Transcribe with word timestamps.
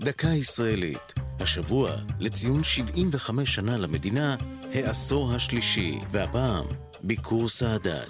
דקה 0.00 0.28
ישראלית, 0.28 1.12
השבוע 1.40 1.90
לציון 2.20 2.64
75 2.64 3.54
שנה 3.54 3.78
למדינה, 3.78 4.36
העשור 4.74 5.32
השלישי, 5.32 5.98
והפעם 6.10 6.66
ביקור 7.02 7.48
סאדאת. 7.48 8.08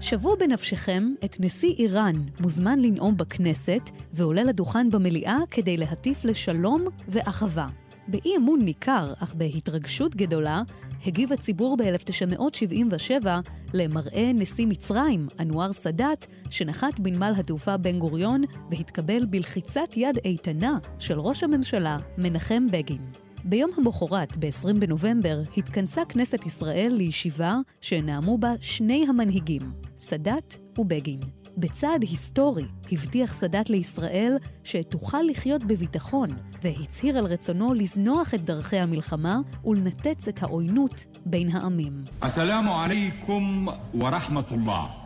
שוו 0.00 0.36
בנפשכם 0.38 1.14
את 1.24 1.36
נשיא 1.40 1.74
איראן 1.78 2.14
מוזמן 2.40 2.78
לנאום 2.78 3.16
בכנסת 3.16 3.90
ועולה 4.12 4.44
לדוכן 4.44 4.90
במליאה 4.90 5.38
כדי 5.50 5.76
להטיף 5.76 6.24
לשלום 6.24 6.88
ואחווה. 7.08 7.68
באי 8.08 8.36
אמון 8.36 8.60
ניכר, 8.62 9.12
אך 9.18 9.34
בהתרגשות 9.34 10.16
גדולה, 10.16 10.62
הגיב 11.06 11.32
הציבור 11.32 11.76
ב-1977 11.76 13.26
למראה 13.74 14.30
נשיא 14.34 14.66
מצרים, 14.66 15.28
אנואר 15.40 15.72
סאדאת, 15.72 16.26
שנחת 16.50 17.00
בנמל 17.00 17.32
התעופה 17.36 17.76
בן 17.76 17.98
גוריון 17.98 18.42
והתקבל 18.70 19.24
בלחיצת 19.24 19.96
יד 19.96 20.18
איתנה 20.24 20.78
של 20.98 21.20
ראש 21.20 21.42
הממשלה 21.42 21.98
מנחם 22.18 22.66
בגין. 22.72 23.10
ביום 23.44 23.70
המחרת, 23.76 24.36
ב-20 24.36 24.80
בנובמבר, 24.80 25.40
התכנסה 25.56 26.04
כנסת 26.04 26.46
ישראל 26.46 26.92
לישיבה 26.96 27.56
שנאמו 27.80 28.38
בה 28.38 28.52
שני 28.60 29.06
המנהיגים, 29.08 29.62
סאדאת 29.96 30.56
ובגין. 30.78 31.20
בצעד 31.57 32.03
היסטורי 32.03 32.65
הבטיח 32.91 33.33
סאדאת 33.33 33.69
לישראל 33.69 34.37
שתוכל 34.63 35.21
לחיות 35.29 35.63
בביטחון, 35.63 36.29
והצהיר 36.63 37.17
על 37.17 37.25
רצונו 37.25 37.73
לזנוח 37.73 38.33
את 38.33 38.45
דרכי 38.45 38.77
המלחמה 38.77 39.39
ולנתץ 39.65 40.27
את 40.27 40.43
העוינות 40.43 41.05
בין 41.25 41.55
העמים. 41.55 42.03
السلام 42.23 42.69
عليكم 42.69 43.67
ورحمة 43.93 44.45
الله 44.51 45.01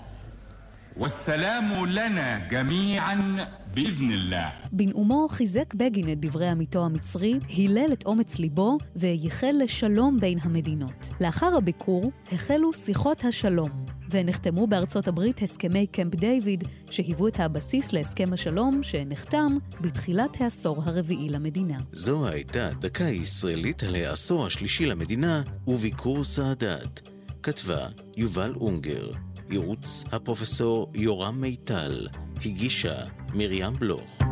والسلام 0.98 1.85
لنا 1.85 2.38
جميعا 2.52 3.45
بإذن 3.76 4.12
الله 4.12 4.49
בנאומו 4.72 5.27
חיזק 5.29 5.74
בגין 5.74 6.12
את 6.12 6.20
דברי 6.20 6.49
עמיתו 6.49 6.85
המצרי, 6.85 7.40
הילל 7.48 7.93
את 7.93 8.05
אומץ 8.05 8.40
ליבו 8.40 8.77
וייחל 8.96 9.55
לשלום 9.60 10.20
בין 10.20 10.38
המדינות. 10.41 11.10
לאחר 11.21 11.57
הביקור 11.57 12.12
החלו 12.32 12.74
שיחות 12.74 13.26
השלום, 13.26 13.70
ונחתמו 14.11 14.66
בארצות 14.66 15.09
הברית 15.09 15.43
הסכמי 15.43 15.87
קמפ 15.87 16.15
דיוויד, 16.15 16.65
שהיוו 16.91 17.29
את 17.29 17.41
הבסיס 17.41 17.93
להסכם 17.93 18.33
השלום 18.33 18.83
שנחתם 18.83 19.59
בתחילת 19.80 20.41
העשור 20.41 20.83
הרביעי 20.85 21.29
למדינה. 21.29 21.79
זו 21.93 22.29
הייתה 22.29 22.71
דקה 22.81 23.05
ישראלית 23.05 23.83
על 23.83 23.95
העשור 23.95 24.47
השלישי 24.47 24.87
למדינה 24.87 25.43
וביקור 25.66 26.25
סאדאת. 26.25 27.01
כתבה 27.43 27.88
יובל 28.16 28.55
אונגר, 28.61 29.11
ייעוץ 29.51 30.05
הפרופסור 30.13 30.91
יורם 30.95 31.41
מיטל, 31.41 32.09
הגישה 32.45 32.97
מרים 33.35 33.73
בלוך. 33.73 34.29